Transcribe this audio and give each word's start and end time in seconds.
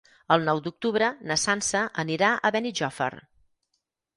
El 0.35 0.45
nou 0.45 0.61
d'octubre 0.67 1.09
na 1.31 1.37
Sança 1.43 1.83
anirà 2.05 2.33
a 2.35 2.53
Benijòfar. 2.57 3.11